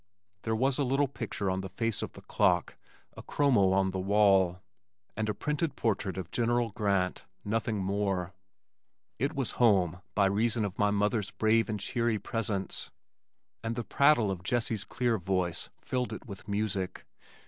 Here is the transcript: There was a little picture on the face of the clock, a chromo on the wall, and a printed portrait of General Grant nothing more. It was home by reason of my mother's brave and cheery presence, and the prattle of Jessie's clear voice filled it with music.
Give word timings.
There 0.41 0.55
was 0.55 0.79
a 0.79 0.83
little 0.83 1.07
picture 1.07 1.47
on 1.51 1.61
the 1.61 1.69
face 1.69 2.01
of 2.01 2.13
the 2.13 2.23
clock, 2.23 2.75
a 3.15 3.21
chromo 3.21 3.71
on 3.73 3.91
the 3.91 3.99
wall, 3.99 4.57
and 5.15 5.29
a 5.29 5.33
printed 5.35 5.75
portrait 5.75 6.17
of 6.17 6.31
General 6.31 6.71
Grant 6.71 7.25
nothing 7.45 7.77
more. 7.77 8.33
It 9.19 9.35
was 9.35 9.51
home 9.61 10.01
by 10.15 10.25
reason 10.25 10.65
of 10.65 10.79
my 10.79 10.89
mother's 10.89 11.29
brave 11.29 11.69
and 11.69 11.79
cheery 11.79 12.17
presence, 12.17 12.89
and 13.63 13.75
the 13.75 13.83
prattle 13.83 14.31
of 14.31 14.41
Jessie's 14.41 14.85
clear 14.85 15.19
voice 15.19 15.69
filled 15.83 16.13
it 16.13 16.25
with 16.25 16.47
music. 16.47 17.05